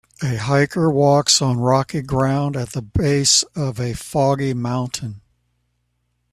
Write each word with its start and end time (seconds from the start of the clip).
A 0.23 0.35
hiker 0.37 0.89
walks 0.89 1.43
on 1.43 1.59
rocky 1.59 2.01
ground 2.01 2.57
at 2.57 2.71
the 2.71 2.81
base 2.81 3.43
of 3.55 3.79
a 3.79 3.93
foggy 3.93 4.51
mountain. 4.51 5.21